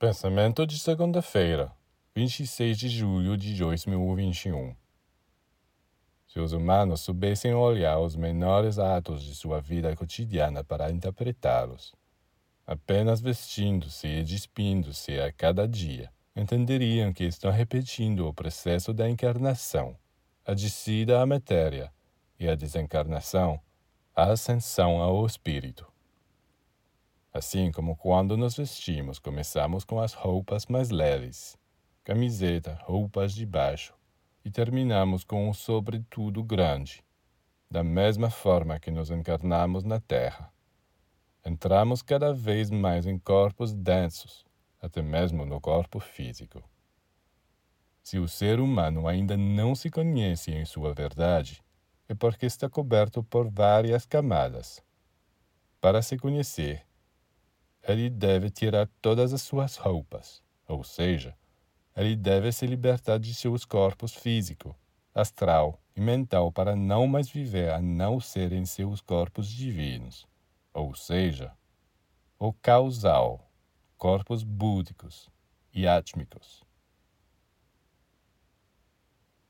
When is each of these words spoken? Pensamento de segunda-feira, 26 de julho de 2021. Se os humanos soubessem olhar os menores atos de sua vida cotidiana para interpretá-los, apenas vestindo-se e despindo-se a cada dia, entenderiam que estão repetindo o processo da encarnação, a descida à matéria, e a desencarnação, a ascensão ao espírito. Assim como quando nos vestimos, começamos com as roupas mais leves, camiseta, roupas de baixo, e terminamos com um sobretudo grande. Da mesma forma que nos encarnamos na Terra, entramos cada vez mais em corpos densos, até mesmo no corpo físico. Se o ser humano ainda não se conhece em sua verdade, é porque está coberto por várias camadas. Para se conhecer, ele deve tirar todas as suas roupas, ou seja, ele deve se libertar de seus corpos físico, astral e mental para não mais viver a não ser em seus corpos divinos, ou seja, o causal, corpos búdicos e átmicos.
Pensamento 0.00 0.64
de 0.64 0.78
segunda-feira, 0.78 1.72
26 2.14 2.78
de 2.78 2.88
julho 2.88 3.36
de 3.36 3.52
2021. 3.58 4.72
Se 6.28 6.38
os 6.38 6.52
humanos 6.52 7.00
soubessem 7.00 7.52
olhar 7.52 7.98
os 7.98 8.14
menores 8.14 8.78
atos 8.78 9.24
de 9.24 9.34
sua 9.34 9.60
vida 9.60 9.96
cotidiana 9.96 10.62
para 10.62 10.92
interpretá-los, 10.92 11.92
apenas 12.64 13.20
vestindo-se 13.20 14.06
e 14.06 14.22
despindo-se 14.22 15.18
a 15.18 15.32
cada 15.32 15.66
dia, 15.66 16.12
entenderiam 16.36 17.12
que 17.12 17.24
estão 17.24 17.50
repetindo 17.50 18.28
o 18.28 18.32
processo 18.32 18.94
da 18.94 19.10
encarnação, 19.10 19.98
a 20.46 20.54
descida 20.54 21.20
à 21.20 21.26
matéria, 21.26 21.92
e 22.38 22.48
a 22.48 22.54
desencarnação, 22.54 23.60
a 24.14 24.30
ascensão 24.30 25.02
ao 25.02 25.26
espírito. 25.26 25.97
Assim 27.38 27.70
como 27.70 27.94
quando 27.94 28.36
nos 28.36 28.56
vestimos, 28.56 29.20
começamos 29.20 29.84
com 29.84 30.00
as 30.00 30.12
roupas 30.12 30.66
mais 30.66 30.90
leves, 30.90 31.56
camiseta, 32.02 32.76
roupas 32.82 33.32
de 33.32 33.46
baixo, 33.46 33.94
e 34.44 34.50
terminamos 34.50 35.22
com 35.22 35.48
um 35.48 35.52
sobretudo 35.52 36.42
grande. 36.42 37.04
Da 37.70 37.84
mesma 37.84 38.28
forma 38.28 38.80
que 38.80 38.90
nos 38.90 39.08
encarnamos 39.08 39.84
na 39.84 40.00
Terra, 40.00 40.52
entramos 41.46 42.02
cada 42.02 42.34
vez 42.34 42.72
mais 42.72 43.06
em 43.06 43.16
corpos 43.16 43.72
densos, 43.72 44.44
até 44.82 45.00
mesmo 45.00 45.46
no 45.46 45.60
corpo 45.60 46.00
físico. 46.00 46.60
Se 48.02 48.18
o 48.18 48.26
ser 48.26 48.58
humano 48.58 49.06
ainda 49.06 49.36
não 49.36 49.76
se 49.76 49.90
conhece 49.90 50.50
em 50.50 50.64
sua 50.64 50.92
verdade, 50.92 51.62
é 52.08 52.16
porque 52.16 52.46
está 52.46 52.68
coberto 52.68 53.22
por 53.22 53.48
várias 53.48 54.04
camadas. 54.04 54.82
Para 55.80 56.02
se 56.02 56.18
conhecer, 56.18 56.87
ele 57.92 58.10
deve 58.10 58.50
tirar 58.50 58.88
todas 59.00 59.32
as 59.32 59.42
suas 59.42 59.76
roupas, 59.76 60.42
ou 60.66 60.84
seja, 60.84 61.34
ele 61.96 62.14
deve 62.14 62.52
se 62.52 62.66
libertar 62.66 63.18
de 63.18 63.34
seus 63.34 63.64
corpos 63.64 64.14
físico, 64.14 64.76
astral 65.14 65.80
e 65.96 66.00
mental 66.00 66.52
para 66.52 66.76
não 66.76 67.06
mais 67.06 67.28
viver 67.28 67.70
a 67.70 67.80
não 67.80 68.20
ser 68.20 68.52
em 68.52 68.64
seus 68.64 69.00
corpos 69.00 69.48
divinos, 69.48 70.26
ou 70.72 70.94
seja, 70.94 71.52
o 72.38 72.52
causal, 72.52 73.50
corpos 73.96 74.44
búdicos 74.44 75.28
e 75.72 75.88
átmicos. 75.88 76.67